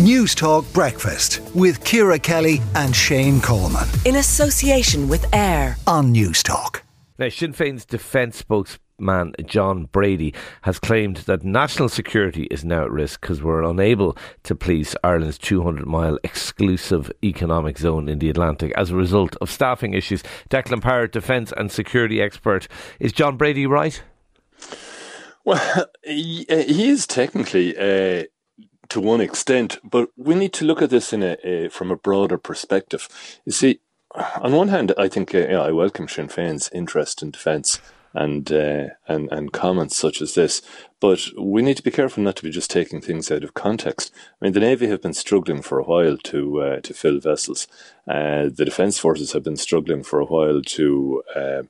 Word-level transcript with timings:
News 0.00 0.34
Talk 0.34 0.64
Breakfast 0.72 1.42
with 1.54 1.84
Ciara 1.84 2.18
Kelly 2.18 2.62
and 2.74 2.96
Shane 2.96 3.38
Coleman. 3.38 3.86
In 4.06 4.16
association 4.16 5.08
with 5.08 5.26
AIR 5.34 5.76
on 5.86 6.10
News 6.12 6.42
Talk. 6.42 6.82
Now, 7.18 7.28
Sinn 7.28 7.52
Féin's 7.52 7.84
defence 7.84 8.38
spokesman 8.38 9.34
John 9.44 9.90
Brady 9.92 10.32
has 10.62 10.78
claimed 10.78 11.18
that 11.18 11.44
national 11.44 11.90
security 11.90 12.44
is 12.44 12.64
now 12.64 12.84
at 12.84 12.90
risk 12.90 13.20
because 13.20 13.42
we're 13.42 13.62
unable 13.62 14.16
to 14.44 14.54
police 14.54 14.96
Ireland's 15.04 15.36
200 15.36 15.84
mile 15.84 16.18
exclusive 16.24 17.12
economic 17.22 17.76
zone 17.76 18.08
in 18.08 18.20
the 18.20 18.30
Atlantic 18.30 18.72
as 18.78 18.90
a 18.90 18.96
result 18.96 19.36
of 19.42 19.50
staffing 19.50 19.92
issues. 19.92 20.22
Declan 20.48 20.80
Power, 20.80 21.08
defence 21.08 21.52
and 21.58 21.70
security 21.70 22.22
expert. 22.22 22.68
Is 23.00 23.12
John 23.12 23.36
Brady 23.36 23.66
right? 23.66 24.02
Well, 25.44 25.88
he, 26.04 26.46
uh, 26.48 26.56
he 26.56 26.88
is 26.88 27.06
technically. 27.06 27.76
Uh, 27.76 28.24
to 28.90 29.00
one 29.00 29.20
extent, 29.20 29.78
but 29.82 30.10
we 30.16 30.34
need 30.34 30.52
to 30.54 30.64
look 30.64 30.82
at 30.82 30.90
this 30.90 31.12
in 31.12 31.22
a, 31.22 31.36
a 31.44 31.68
from 31.68 31.90
a 31.90 31.96
broader 31.96 32.38
perspective. 32.38 33.08
You 33.44 33.52
see, 33.52 33.80
on 34.14 34.52
one 34.52 34.68
hand, 34.68 34.92
I 34.98 35.08
think 35.08 35.34
uh, 35.34 35.38
I 35.38 35.70
welcome 35.70 36.08
Sinn 36.08 36.28
Féin's 36.28 36.68
interest 36.72 37.22
in 37.22 37.30
defence 37.30 37.80
and 38.12 38.50
uh, 38.52 38.88
and 39.06 39.30
and 39.30 39.52
comments 39.52 39.96
such 39.96 40.20
as 40.20 40.34
this, 40.34 40.62
but 40.98 41.20
we 41.38 41.62
need 41.62 41.76
to 41.76 41.82
be 41.82 41.92
careful 41.92 42.22
not 42.22 42.36
to 42.36 42.42
be 42.42 42.50
just 42.50 42.70
taking 42.70 43.00
things 43.00 43.30
out 43.30 43.44
of 43.44 43.54
context. 43.54 44.12
I 44.40 44.44
mean, 44.44 44.52
the 44.52 44.60
navy 44.60 44.88
have 44.88 45.02
been 45.02 45.14
struggling 45.14 45.62
for 45.62 45.78
a 45.78 45.84
while 45.84 46.16
to 46.16 46.62
uh, 46.62 46.80
to 46.80 46.94
fill 46.94 47.20
vessels. 47.20 47.68
Uh, 48.08 48.48
the 48.52 48.64
defence 48.64 48.98
forces 48.98 49.32
have 49.32 49.44
been 49.44 49.56
struggling 49.56 50.02
for 50.02 50.20
a 50.20 50.26
while 50.26 50.62
to 50.62 51.22
uh, 51.36 51.62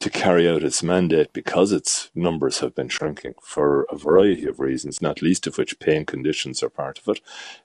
to 0.00 0.08
carry 0.08 0.48
out 0.48 0.62
its 0.62 0.82
mandate 0.82 1.32
because 1.34 1.72
its 1.72 2.10
numbers 2.14 2.60
have 2.60 2.74
been 2.74 2.88
shrinking 2.88 3.34
for 3.42 3.86
a 3.90 3.96
variety 3.96 4.46
of 4.46 4.58
reasons, 4.58 5.02
not 5.02 5.20
least 5.20 5.46
of 5.46 5.58
which 5.58 5.78
paying 5.78 6.06
conditions 6.06 6.62
are 6.62 6.70
part 6.70 6.98
of 6.98 7.08
it, 7.08 7.20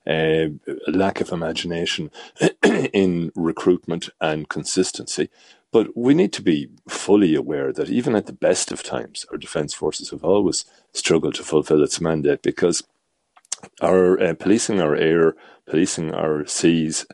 uh, 0.06 0.74
a 0.88 0.92
lack 0.92 1.22
of 1.22 1.32
imagination 1.32 2.12
in 2.94 3.32
recruitment 3.36 4.10
and 4.20 4.50
consistency. 4.50 5.30
But 5.72 5.96
we 5.96 6.14
need 6.14 6.34
to 6.34 6.42
be 6.42 6.70
fully 6.88 7.36
aware 7.36 7.72
that 7.72 7.90
even 7.90 8.16
at 8.16 8.26
the 8.26 8.34
best 8.34 8.72
of 8.72 8.84
times, 8.84 9.26
our 9.32 9.38
defence 9.38 9.74
forces 9.74 10.10
have 10.10 10.24
always 10.24 10.66
struggled 10.94 11.36
to 11.36 11.44
fulfil 11.44 11.84
its 11.84 12.02
mandate 12.02 12.42
because 12.42 12.84
our 13.82 14.22
uh, 14.22 14.34
policing 14.34 14.82
our 14.82 14.96
air, 14.96 15.36
policing 15.66 16.14
our 16.14 16.46
seas, 16.46 17.06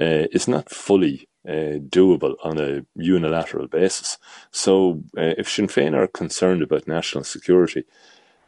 uh, 0.00 0.26
is 0.32 0.48
not 0.48 0.70
fully 0.70 1.28
uh, 1.48 1.78
doable 1.88 2.34
on 2.44 2.58
a 2.58 2.84
unilateral 2.94 3.66
basis. 3.66 4.18
So, 4.50 5.02
uh, 5.16 5.34
if 5.38 5.48
Sinn 5.48 5.68
Féin 5.68 5.96
are 5.96 6.06
concerned 6.06 6.62
about 6.62 6.88
national 6.88 7.24
security, 7.24 7.84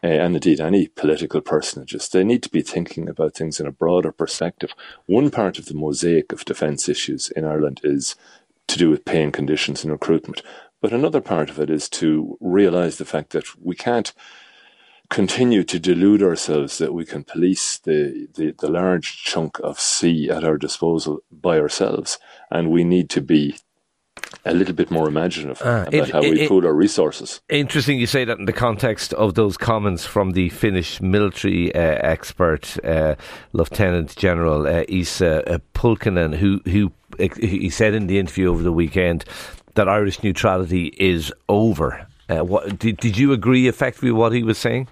uh, 0.05 0.09
and 0.09 0.34
indeed 0.34 0.61
any 0.61 0.89
political 0.89 1.41
personages, 1.41 2.09
they 2.09 2.25
need 2.25 2.43
to 2.43 2.51
be 2.51 2.62
thinking 2.62 3.09
about 3.09 3.34
things 3.34 3.61
in 3.61 3.67
a 3.67 3.73
broader 3.73 4.11
perspective. 4.11 4.75
One 5.07 5.31
part 5.31 5.59
of 5.59 5.67
the 5.67 5.75
mosaic 5.75 6.33
of 6.33 6.45
defence 6.45 6.89
issues 6.89 7.31
in 7.31 7.45
Ireland 7.45 7.81
is 7.84 8.17
to 8.69 8.79
do 8.79 8.91
with 8.91 9.05
paying 9.05 9.33
conditions 9.33 9.84
and 9.84 9.93
recruitment. 9.93 10.43
But 10.81 10.93
another 10.93 11.21
part 11.21 11.51
of 11.51 11.61
it 11.61 11.71
is 11.71 11.89
to 11.91 12.37
realise 12.41 12.97
the 12.97 13.05
fact 13.05 13.31
that 13.31 13.45
we 13.65 13.77
can't 13.77 14.12
continue 15.13 15.63
to 15.63 15.79
delude 15.79 16.23
ourselves 16.23 16.79
that 16.79 16.95
we 16.95 17.05
can 17.05 17.23
police 17.23 17.79
the, 17.79 18.29
the, 18.35 18.55
the 18.59 18.71
large 18.71 19.23
chunk 19.23 19.59
of 19.61 19.79
sea 19.79 20.31
at 20.31 20.43
our 20.43 20.57
disposal 20.57 21.21
by 21.31 21.59
ourselves. 21.59 22.19
And 22.51 22.71
we 22.71 22.83
need 22.83 23.11
to 23.11 23.21
be 23.21 23.57
a 24.47 24.55
little 24.55 24.75
bit 24.75 24.91
more 24.91 25.09
imaginative 25.09 25.61
uh, 25.61 25.85
about 25.87 25.95
it, 25.95 26.11
how 26.11 26.21
we 26.23 26.41
it, 26.41 26.49
pool 26.49 26.65
our 26.65 26.73
resources. 26.73 27.43
Interesting 27.51 27.99
you 27.99 28.07
say 28.07 28.25
that 28.25 28.39
in 28.39 28.47
the 28.47 28.55
context 28.55 29.13
of 29.13 29.35
those 29.35 29.59
comments 29.59 30.07
from 30.07 30.31
the 30.31 30.49
Finnish 30.49 31.01
military 31.03 31.75
uh, 31.75 31.79
expert, 31.79 32.83
uh, 32.83 33.15
Lieutenant 33.53 34.17
General 34.17 34.67
uh, 34.67 34.85
Esa 34.89 35.47
uh, 35.47 35.59
Pulkkinen, 35.75 36.35
who, 36.37 36.63
who 36.65 36.91
he 37.39 37.69
said 37.69 37.93
in 37.93 38.07
the 38.07 38.19
interview 38.19 38.51
over 38.51 38.63
the 38.63 38.73
weekend 38.73 39.27
that 39.75 39.91
Irish 39.91 40.23
neutrality 40.23 40.87
is 40.97 41.31
over. 41.51 42.06
Uh, 42.31 42.45
what, 42.45 42.78
did, 42.78 42.97
did 42.97 43.19
you 43.19 43.33
agree 43.34 43.69
effectively 43.69 44.11
with 44.11 44.19
what 44.19 44.33
he 44.33 44.43
was 44.43 44.56
saying? 44.56 44.89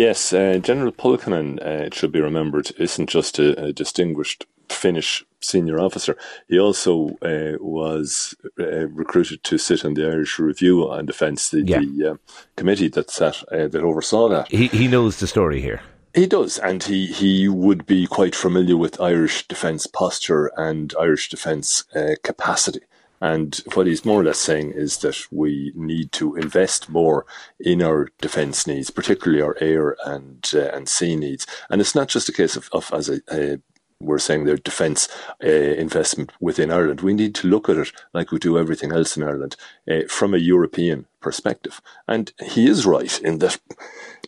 Yes, 0.00 0.32
uh, 0.32 0.58
General 0.62 0.92
Pulkkinen, 0.92 1.60
uh, 1.60 1.84
it 1.84 1.92
should 1.92 2.10
be 2.10 2.22
remembered, 2.22 2.72
isn't 2.78 3.10
just 3.10 3.38
a, 3.38 3.66
a 3.66 3.70
distinguished 3.70 4.46
Finnish 4.70 5.22
senior 5.42 5.78
officer. 5.78 6.16
He 6.48 6.58
also 6.58 7.18
uh, 7.20 7.58
was 7.60 8.34
uh, 8.58 8.86
recruited 8.86 9.44
to 9.44 9.58
sit 9.58 9.84
on 9.84 9.92
the 9.92 10.06
Irish 10.06 10.38
Review 10.38 10.90
on 10.90 11.04
Defence, 11.04 11.50
the, 11.50 11.60
yeah. 11.60 11.80
the 11.80 12.12
uh, 12.12 12.14
committee 12.56 12.88
that 12.88 13.10
sat 13.10 13.44
uh, 13.52 13.68
that 13.68 13.84
oversaw 13.84 14.30
that. 14.30 14.50
He 14.50 14.68
he 14.68 14.88
knows 14.88 15.20
the 15.20 15.26
story 15.26 15.60
here. 15.60 15.82
He 16.14 16.26
does, 16.26 16.58
and 16.58 16.82
he, 16.82 17.06
he 17.06 17.46
would 17.46 17.84
be 17.84 18.06
quite 18.06 18.34
familiar 18.34 18.78
with 18.78 19.00
Irish 19.02 19.46
defence 19.48 19.86
posture 19.86 20.50
and 20.56 20.94
Irish 20.98 21.28
defence 21.28 21.84
uh, 21.94 22.14
capacity. 22.22 22.80
And 23.20 23.60
what 23.74 23.86
he's 23.86 24.04
more 24.04 24.20
or 24.20 24.24
less 24.24 24.38
saying 24.38 24.72
is 24.72 24.98
that 24.98 25.26
we 25.30 25.72
need 25.74 26.12
to 26.12 26.36
invest 26.36 26.88
more 26.88 27.26
in 27.58 27.82
our 27.82 28.08
defence 28.20 28.66
needs, 28.66 28.90
particularly 28.90 29.42
our 29.42 29.56
air 29.60 29.96
and 30.04 30.50
uh, 30.54 30.70
and 30.72 30.88
sea 30.88 31.16
needs. 31.16 31.46
And 31.68 31.80
it's 31.80 31.94
not 31.94 32.08
just 32.08 32.28
a 32.28 32.32
case 32.32 32.56
of, 32.56 32.68
of 32.72 32.90
as 32.94 33.08
a, 33.08 33.20
a 33.30 33.58
we're 34.00 34.18
saying 34.18 34.44
their 34.44 34.56
defence 34.56 35.08
uh, 35.44 35.46
investment 35.48 36.32
within 36.40 36.70
Ireland. 36.70 37.02
We 37.02 37.14
need 37.14 37.34
to 37.36 37.48
look 37.48 37.68
at 37.68 37.76
it 37.76 37.92
like 38.14 38.32
we 38.32 38.38
do 38.38 38.58
everything 38.58 38.92
else 38.92 39.16
in 39.16 39.22
Ireland 39.22 39.56
uh, 39.90 40.02
from 40.08 40.34
a 40.34 40.38
European 40.38 41.06
perspective. 41.20 41.82
And 42.08 42.32
he 42.42 42.66
is 42.66 42.86
right 42.86 43.20
in 43.20 43.38
that, 43.38 43.58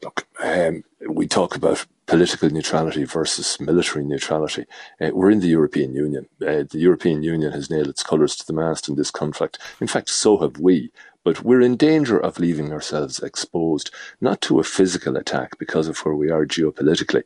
look, 0.02 0.26
um, 0.42 0.84
we 1.08 1.26
talk 1.26 1.56
about 1.56 1.86
political 2.12 2.50
neutrality 2.50 3.04
versus 3.04 3.58
military 3.58 4.04
neutrality. 4.04 4.66
Uh, 5.00 5.08
we're 5.14 5.30
in 5.30 5.40
the 5.40 5.54
European 5.58 5.94
Union. 5.94 6.28
Uh, 6.42 6.64
the 6.70 6.82
European 6.88 7.22
Union 7.22 7.52
has 7.52 7.70
nailed 7.70 7.88
its 7.88 8.02
colours 8.02 8.36
to 8.36 8.46
the 8.46 8.52
mast 8.52 8.86
in 8.86 8.96
this 8.96 9.10
conflict. 9.10 9.58
In 9.80 9.86
fact, 9.86 10.10
so 10.10 10.36
have 10.38 10.58
we. 10.58 10.92
But 11.24 11.42
we're 11.42 11.62
in 11.62 11.76
danger 11.76 12.18
of 12.18 12.38
leaving 12.38 12.70
ourselves 12.70 13.20
exposed, 13.20 13.90
not 14.20 14.42
to 14.42 14.60
a 14.60 14.64
physical 14.64 15.16
attack 15.16 15.58
because 15.58 15.88
of 15.88 15.98
where 16.00 16.14
we 16.14 16.30
are 16.30 16.44
geopolitically, 16.44 17.22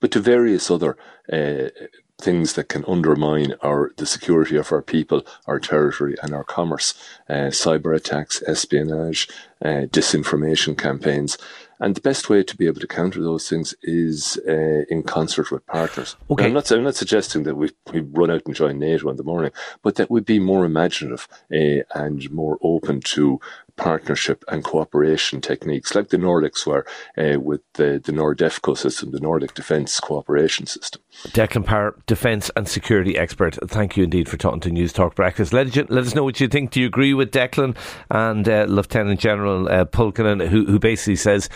but 0.00 0.12
to 0.12 0.20
various 0.20 0.70
other 0.70 0.96
uh, 1.32 1.70
things 2.18 2.54
that 2.54 2.68
can 2.68 2.84
undermine 2.86 3.54
our 3.62 3.92
the 3.96 4.06
security 4.06 4.56
of 4.56 4.72
our 4.72 4.82
people, 4.82 5.24
our 5.46 5.58
territory, 5.58 6.16
and 6.22 6.34
our 6.34 6.44
commerce. 6.44 6.94
Uh, 7.28 7.50
cyber 7.50 7.94
attacks, 7.94 8.42
espionage, 8.46 9.28
uh, 9.64 9.86
disinformation 9.90 10.76
campaigns. 10.76 11.38
And 11.80 11.94
the 11.94 12.00
best 12.00 12.30
way 12.30 12.42
to 12.42 12.56
be 12.56 12.66
able 12.66 12.80
to 12.80 12.86
counter 12.86 13.20
those 13.20 13.48
things 13.48 13.74
is 13.82 14.38
uh, 14.48 14.84
in 14.88 15.02
concert 15.02 15.50
with 15.50 15.66
partners. 15.66 16.16
Okay. 16.30 16.46
I'm 16.46 16.52
not, 16.52 16.70
I'm 16.70 16.84
not 16.84 16.94
suggesting 16.94 17.42
that 17.42 17.56
we, 17.56 17.70
we 17.92 18.00
run 18.00 18.30
out 18.30 18.42
and 18.46 18.54
join 18.54 18.78
NATO 18.78 19.10
in 19.10 19.16
the 19.16 19.24
morning, 19.24 19.50
but 19.82 19.96
that 19.96 20.10
we 20.10 20.20
be 20.20 20.38
more 20.38 20.64
imaginative 20.64 21.28
uh, 21.52 21.82
and 21.94 22.30
more 22.30 22.58
open 22.62 23.00
to 23.00 23.40
partnership 23.76 24.44
and 24.48 24.62
cooperation 24.62 25.40
techniques, 25.40 25.94
like 25.94 26.08
the 26.08 26.16
Nordics 26.16 26.66
were 26.66 26.86
uh, 27.18 27.40
with 27.40 27.60
the, 27.74 28.00
the 28.04 28.12
Nordefco 28.12 28.76
system, 28.76 29.10
the 29.10 29.20
Nordic 29.20 29.54
Defence 29.54 29.98
Cooperation 30.00 30.66
System. 30.66 31.02
Declan 31.28 31.64
Power, 31.64 31.96
Defence 32.06 32.50
and 32.56 32.68
Security 32.68 33.16
Expert. 33.18 33.58
Thank 33.68 33.96
you 33.96 34.04
indeed 34.04 34.28
for 34.28 34.36
talking 34.36 34.60
to 34.60 34.70
News 34.70 34.92
Talk 34.92 35.14
Breakfast. 35.14 35.52
Let, 35.52 35.74
let 35.90 36.04
us 36.04 36.14
know 36.14 36.24
what 36.24 36.40
you 36.40 36.48
think. 36.48 36.70
Do 36.70 36.80
you 36.80 36.86
agree 36.86 37.14
with 37.14 37.32
Declan 37.32 37.76
and 38.10 38.48
uh, 38.48 38.66
Lieutenant 38.68 39.20
General 39.20 39.68
uh, 39.68 39.84
Pulkkinen, 39.84 40.48
who, 40.48 40.66
who 40.66 40.78
basically 40.78 41.16
says 41.16 41.48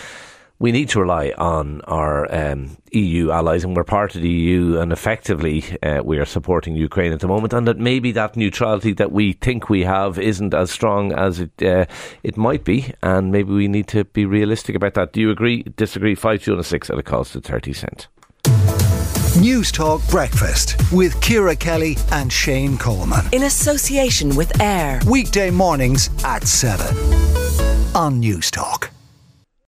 we 0.60 0.72
need 0.72 0.88
to 0.90 1.00
rely 1.00 1.32
on 1.38 1.80
our 1.82 2.32
um, 2.34 2.76
EU 2.92 3.30
allies, 3.30 3.64
and 3.64 3.76
we're 3.76 3.84
part 3.84 4.16
of 4.16 4.22
the 4.22 4.28
EU, 4.28 4.78
and 4.78 4.92
effectively 4.92 5.64
uh, 5.82 6.00
we 6.04 6.18
are 6.18 6.24
supporting 6.24 6.74
Ukraine 6.74 7.12
at 7.12 7.20
the 7.20 7.28
moment, 7.28 7.52
and 7.52 7.66
that 7.68 7.78
maybe 7.78 8.10
that 8.12 8.36
neutrality 8.36 8.92
that 8.94 9.12
we 9.12 9.34
think 9.34 9.68
we 9.68 9.84
have 9.84 10.18
isn't 10.18 10.54
as 10.54 10.70
strong 10.70 11.12
as 11.12 11.40
it 11.40 11.62
uh, 11.62 11.86
it 12.22 12.36
might 12.36 12.64
be, 12.64 12.92
and 13.02 13.30
maybe 13.30 13.52
we 13.52 13.68
need 13.68 13.86
to 13.88 14.04
be 14.04 14.26
realistic 14.26 14.74
about 14.74 14.94
that. 14.94 15.12
Do 15.12 15.20
you 15.20 15.30
agree? 15.30 15.62
Disagree? 15.76 16.14
Five 16.14 16.42
two 16.42 16.52
and 16.52 16.60
a 16.60 16.64
six 16.64 16.90
at 16.90 16.98
a 16.98 17.02
cost 17.02 17.36
of 17.36 17.44
thirty 17.44 17.72
cent. 17.72 18.08
News 19.38 19.70
Talk 19.70 20.00
Breakfast 20.08 20.74
with 20.90 21.20
Ciara 21.20 21.54
Kelly 21.54 21.96
and 22.10 22.32
Shane 22.32 22.76
Coleman 22.76 23.24
in 23.30 23.44
association 23.44 24.34
with 24.34 24.60
AIR 24.60 25.00
weekday 25.06 25.50
mornings 25.50 26.10
at 26.24 26.42
seven 26.42 26.96
on 27.94 28.18
News 28.18 28.50
Talk. 28.50 28.87